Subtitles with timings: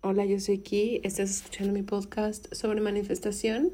[0.00, 3.72] Hola, yo soy Ki, estás escuchando mi podcast sobre manifestación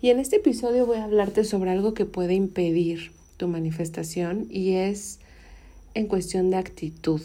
[0.00, 4.76] y en este episodio voy a hablarte sobre algo que puede impedir tu manifestación y
[4.76, 5.18] es
[5.92, 7.20] en cuestión de actitud.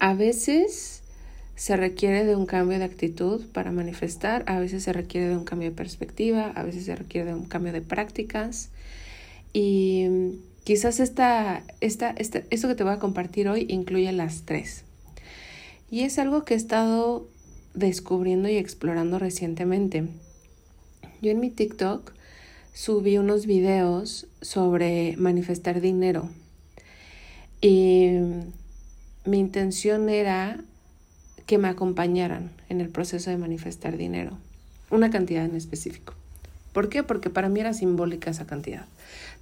[0.00, 1.04] A veces
[1.54, 5.44] se requiere de un cambio de actitud para manifestar, a veces se requiere de un
[5.44, 8.70] cambio de perspectiva, a veces se requiere de un cambio de prácticas
[9.52, 10.08] y
[10.64, 14.84] quizás esta, esta, esta, esto que te voy a compartir hoy incluye las tres.
[15.94, 17.28] Y es algo que he estado
[17.72, 20.08] descubriendo y explorando recientemente.
[21.22, 22.12] Yo en mi TikTok
[22.72, 26.28] subí unos videos sobre manifestar dinero.
[27.60, 28.08] Y
[29.24, 30.58] mi intención era
[31.46, 34.36] que me acompañaran en el proceso de manifestar dinero,
[34.90, 36.14] una cantidad en específico.
[36.72, 37.04] ¿Por qué?
[37.04, 38.86] Porque para mí era simbólica esa cantidad.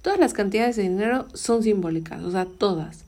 [0.03, 3.02] Todas las cantidades de dinero son simbólicas, o sea, todas.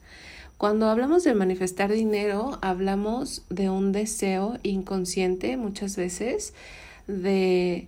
[0.58, 6.54] Cuando hablamos de manifestar dinero, hablamos de un deseo inconsciente muchas veces
[7.08, 7.88] de,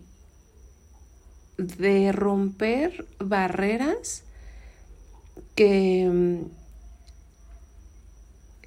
[1.57, 4.23] de romper barreras
[5.55, 6.45] que mm,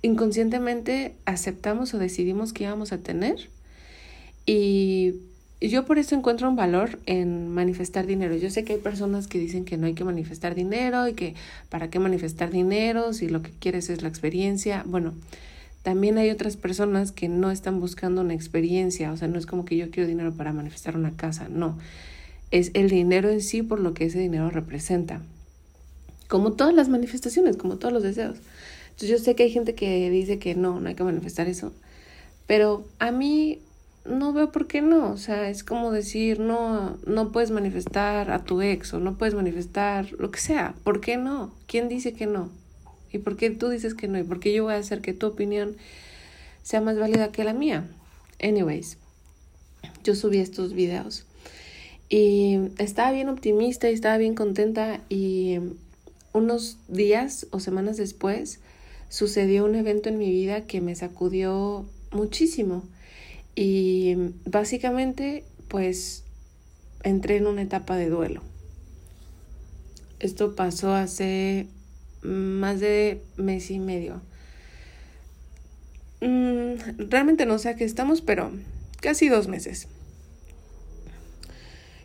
[0.03, 3.51] inconscientemente aceptamos o decidimos que íbamos a tener
[4.47, 5.15] y
[5.69, 8.34] yo por eso encuentro un valor en manifestar dinero.
[8.34, 11.34] Yo sé que hay personas que dicen que no hay que manifestar dinero y que
[11.69, 14.83] para qué manifestar dinero si lo que quieres es la experiencia.
[14.86, 15.12] Bueno,
[15.83, 19.66] también hay otras personas que no están buscando una experiencia, o sea, no es como
[19.66, 21.78] que yo quiero dinero para manifestar una casa, no.
[22.50, 25.20] Es el dinero en sí por lo que ese dinero representa.
[26.28, 28.38] Como todas las manifestaciones, como todos los deseos.
[28.91, 31.72] Entonces yo sé que hay gente que dice que no, no hay que manifestar eso.
[32.47, 33.61] Pero a mí
[34.05, 35.12] no veo por qué no.
[35.12, 39.34] O sea, es como decir, no, no puedes manifestar a tu ex o no puedes
[39.34, 40.75] manifestar lo que sea.
[40.84, 41.55] ¿Por qué no?
[41.67, 42.51] ¿Quién dice que no?
[43.12, 44.19] ¿Y por qué tú dices que no?
[44.19, 45.77] ¿Y por qué yo voy a hacer que tu opinión
[46.62, 47.89] sea más válida que la mía?
[48.43, 48.98] Anyways,
[50.05, 51.27] yo subí estos videos
[52.09, 55.59] y estaba bien optimista y estaba bien contenta y
[56.32, 58.61] unos días o semanas después
[59.09, 62.84] sucedió un evento en mi vida que me sacudió muchísimo
[63.55, 66.25] y básicamente, pues,
[67.03, 68.43] entré en una etapa de duelo.
[70.19, 71.66] Esto pasó hace
[72.22, 74.21] más de mes y medio.
[76.21, 78.53] Mm, realmente no sé a qué estamos, pero
[79.00, 79.88] casi dos meses.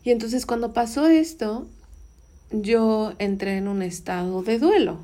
[0.03, 1.67] Y entonces cuando pasó esto,
[2.51, 5.00] yo entré en un estado de duelo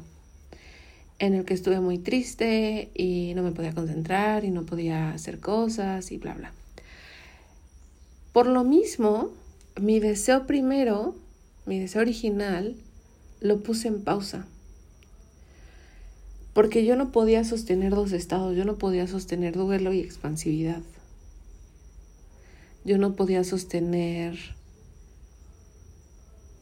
[1.21, 5.39] en el que estuve muy triste y no me podía concentrar y no podía hacer
[5.39, 6.51] cosas y bla, bla.
[8.33, 9.29] Por lo mismo,
[9.79, 11.15] mi deseo primero,
[11.67, 12.75] mi deseo original,
[13.39, 14.47] lo puse en pausa.
[16.53, 20.81] Porque yo no podía sostener dos estados, yo no podía sostener duelo y expansividad.
[22.83, 24.39] Yo no podía sostener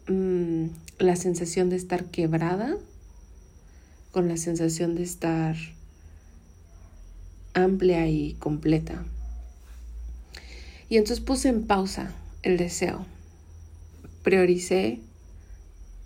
[0.10, 0.66] mm,
[0.98, 2.76] la sensación de estar quebrada
[4.12, 5.56] con la sensación de estar
[7.54, 9.06] amplia y completa.
[10.90, 13.06] Y entonces puse en pausa el deseo.
[14.24, 15.00] Prioricé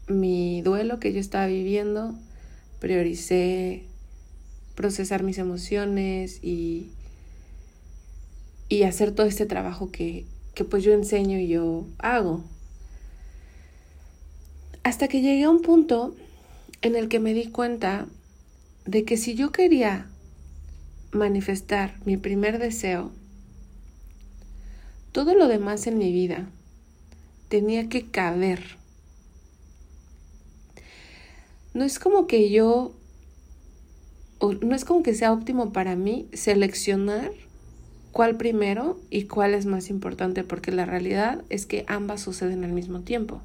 [0.07, 2.15] mi duelo que yo estaba viviendo,
[2.79, 3.83] prioricé
[4.75, 6.89] procesar mis emociones y,
[8.67, 12.43] y hacer todo este trabajo que, que pues yo enseño y yo hago.
[14.83, 16.15] Hasta que llegué a un punto
[16.83, 18.07] en el que me di cuenta
[18.85, 20.07] de que si yo quería
[21.13, 23.11] manifestar mi primer deseo,
[25.13, 26.49] todo lo demás en mi vida
[27.47, 28.77] tenía que caber.
[31.73, 32.93] No es como que yo,
[34.41, 37.31] no es como que sea óptimo para mí seleccionar
[38.11, 42.73] cuál primero y cuál es más importante, porque la realidad es que ambas suceden al
[42.73, 43.41] mismo tiempo.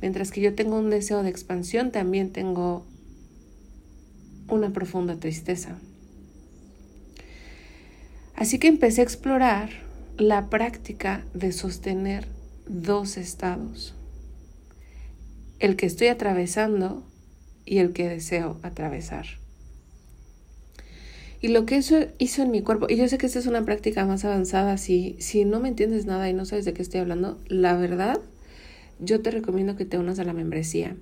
[0.00, 2.86] Mientras que yo tengo un deseo de expansión, también tengo
[4.48, 5.78] una profunda tristeza.
[8.34, 9.70] Así que empecé a explorar
[10.16, 12.26] la práctica de sostener
[12.66, 13.94] dos estados.
[15.58, 17.06] El que estoy atravesando
[17.66, 19.26] y el que deseo atravesar.
[21.42, 23.64] Y lo que eso hizo en mi cuerpo, y yo sé que esta es una
[23.64, 27.00] práctica más avanzada, si, si no me entiendes nada y no sabes de qué estoy
[27.00, 28.20] hablando, la verdad
[29.00, 30.96] yo te recomiendo que te unas a la membresía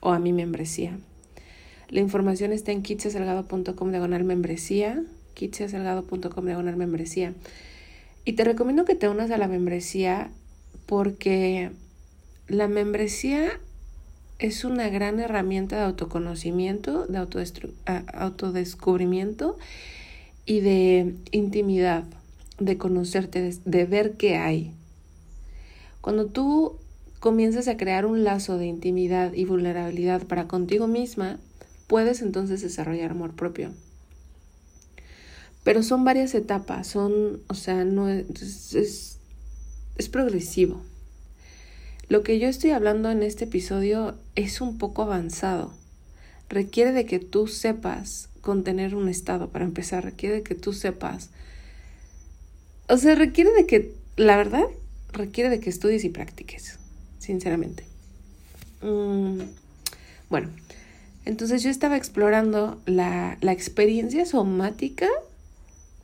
[0.00, 0.98] o a mi membresía.
[1.88, 5.02] La información está en kitsesalgado.com diagonal membresía,
[5.34, 7.34] kitsesalgado.com diagonal membresía.
[8.24, 10.30] Y te recomiendo que te unas a la membresía
[10.86, 11.70] porque
[12.48, 13.60] la membresía
[14.38, 17.18] es una gran herramienta de autoconocimiento, de
[18.14, 19.56] autodescubrimiento
[20.46, 22.04] y de intimidad,
[22.58, 24.72] de conocerte, de ver qué hay.
[26.00, 26.78] Cuando tú
[27.24, 31.38] comienzas a crear un lazo de intimidad y vulnerabilidad para contigo misma,
[31.86, 33.72] puedes entonces desarrollar amor propio.
[35.62, 39.20] Pero son varias etapas, son, o sea, no es, es,
[39.96, 40.82] es progresivo.
[42.10, 45.72] Lo que yo estoy hablando en este episodio es un poco avanzado.
[46.50, 51.30] Requiere de que tú sepas contener un estado para empezar, requiere de que tú sepas.
[52.86, 54.66] O sea, requiere de que, la verdad,
[55.10, 56.78] requiere de que estudies y practiques,
[57.24, 57.84] sinceramente.
[58.82, 59.40] Mm,
[60.28, 60.50] bueno,
[61.24, 65.08] entonces yo estaba explorando la, la experiencia somática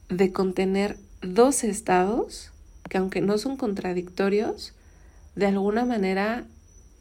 [0.09, 2.51] de contener dos estados
[2.89, 4.75] que aunque no son contradictorios,
[5.37, 6.45] de alguna manera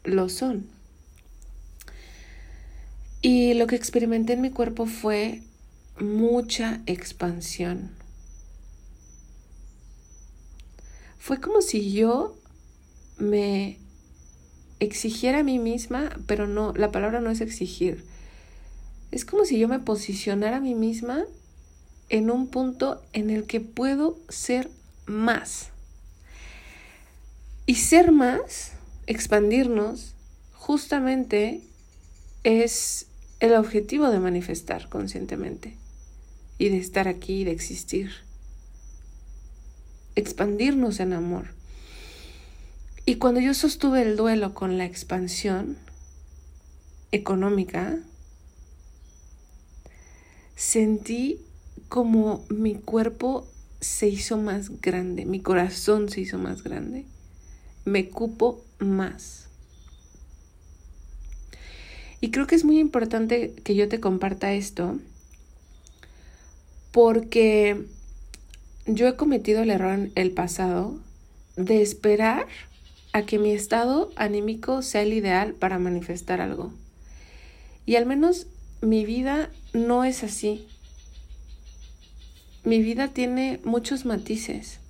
[0.04, 0.66] lo son.
[3.22, 5.42] Y lo que experimenté en mi cuerpo fue
[5.98, 7.90] mucha expansión.
[11.18, 12.34] Fue como si yo
[13.18, 13.78] me
[14.80, 18.04] exigiera a mí misma, pero no, la palabra no es exigir.
[19.10, 21.24] Es como si yo me posicionara a mí misma
[22.08, 24.68] en un punto en el que puedo ser
[25.06, 25.68] más.
[27.66, 28.72] Y ser más,
[29.06, 30.14] expandirnos,
[30.52, 31.62] justamente
[32.42, 33.06] es
[33.38, 35.76] el objetivo de manifestar conscientemente
[36.58, 38.10] y de estar aquí, de existir.
[40.14, 41.59] Expandirnos en amor.
[43.06, 45.78] Y cuando yo sostuve el duelo con la expansión
[47.12, 47.98] económica,
[50.54, 51.40] sentí
[51.88, 53.46] como mi cuerpo
[53.80, 57.06] se hizo más grande, mi corazón se hizo más grande
[57.84, 59.48] me cupo más.
[62.20, 64.98] Y creo que es muy importante que yo te comparta esto
[66.92, 67.86] porque
[68.86, 70.98] yo he cometido el error en el pasado
[71.56, 72.46] de esperar
[73.12, 76.72] a que mi estado anímico sea el ideal para manifestar algo.
[77.86, 78.46] Y al menos
[78.82, 80.66] mi vida no es así.
[82.64, 84.80] Mi vida tiene muchos matices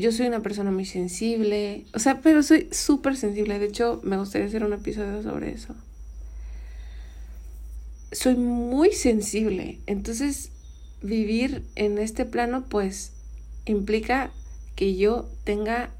[0.00, 3.58] yo soy una persona muy sensible, o sea, pero soy súper sensible.
[3.58, 5.74] De hecho, me gustaría hacer un episodio sobre eso.
[8.12, 10.50] Soy muy sensible, entonces
[11.02, 13.12] vivir en este plano pues
[13.66, 14.32] implica
[14.74, 15.90] que yo tenga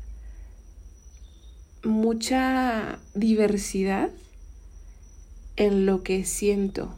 [1.84, 4.10] mucha diversidad
[5.56, 6.94] en lo que siento.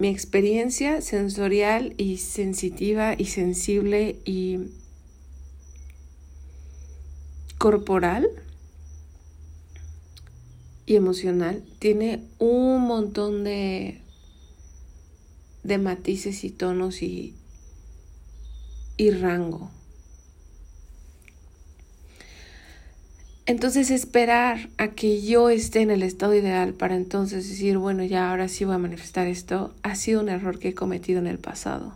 [0.00, 4.70] mi experiencia sensorial y sensitiva y sensible y
[7.58, 8.26] corporal
[10.86, 14.00] y emocional tiene un montón de,
[15.64, 17.34] de matices y tonos y,
[18.96, 19.70] y rango.
[23.50, 28.30] Entonces esperar a que yo esté en el estado ideal para entonces decir, bueno, ya
[28.30, 31.40] ahora sí voy a manifestar esto, ha sido un error que he cometido en el
[31.40, 31.92] pasado.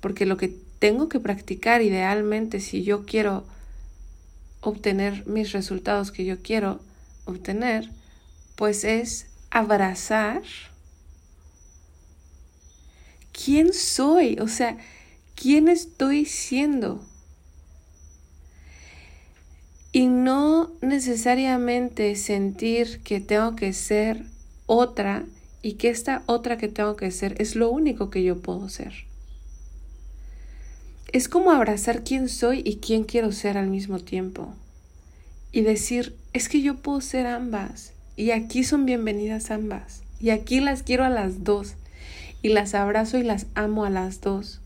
[0.00, 3.44] Porque lo que tengo que practicar idealmente si yo quiero
[4.60, 6.78] obtener mis resultados que yo quiero
[7.24, 7.90] obtener,
[8.54, 10.42] pues es abrazar
[13.32, 14.78] quién soy, o sea,
[15.34, 17.04] quién estoy siendo
[19.94, 24.24] y no necesariamente sentir que tengo que ser
[24.66, 25.24] otra
[25.62, 28.92] y que esta otra que tengo que ser es lo único que yo puedo ser.
[31.12, 34.52] Es como abrazar quién soy y quién quiero ser al mismo tiempo.
[35.52, 37.92] Y decir, es que yo puedo ser ambas.
[38.16, 40.02] Y aquí son bienvenidas ambas.
[40.18, 41.74] Y aquí las quiero a las dos.
[42.42, 44.60] Y las abrazo y las amo a las dos.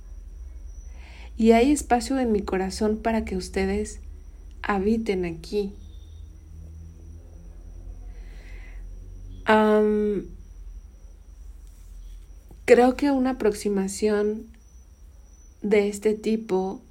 [1.37, 4.00] Y hay espacio en mi corazón para que ustedes
[4.68, 5.72] habiten aquí.
[12.66, 14.46] creo que una aproximación
[15.62, 16.82] de este tipo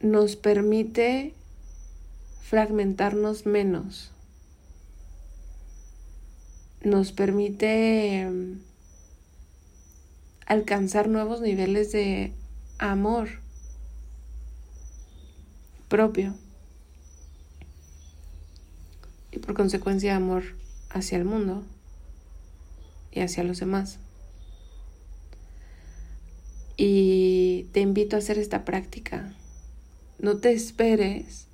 [0.00, 1.34] nos permite
[2.40, 4.10] fragmentarnos menos,
[6.82, 8.60] nos permite em,
[10.46, 12.32] alcanzar nuevos niveles de
[12.78, 13.45] amor
[15.88, 16.34] propio
[19.30, 20.44] y por consecuencia amor
[20.90, 21.62] hacia el mundo
[23.12, 23.98] y hacia los demás.
[26.76, 29.34] Y te invito a hacer esta práctica.
[30.18, 31.46] No te esperes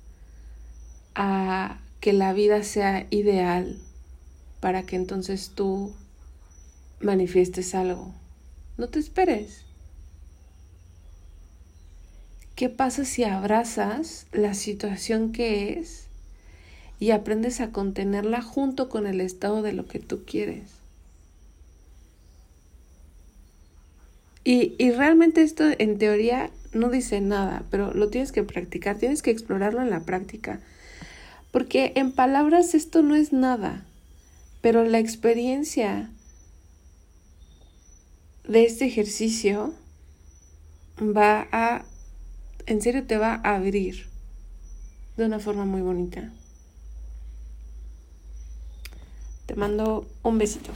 [1.15, 3.79] a que la vida sea ideal
[4.59, 5.93] para que entonces tú
[6.99, 8.13] manifiestes algo.
[8.77, 9.63] No te esperes.
[12.63, 16.07] ¿Qué pasa si abrazas la situación que es
[16.97, 20.69] y aprendes a contenerla junto con el estado de lo que tú quieres?
[24.45, 29.21] Y, y, realmente esto en teoría no dice nada, pero lo tienes que practicar, tienes
[29.21, 30.61] que explorarlo en la práctica.
[31.51, 33.83] Porque en palabras esto no es nada,
[34.61, 36.09] pero la experiencia
[38.47, 39.73] de este ejercicio
[41.01, 41.83] va a,
[42.65, 44.07] en serio te va a abrir
[45.17, 46.31] de una forma muy bonita.
[49.45, 50.71] Te mando un besito.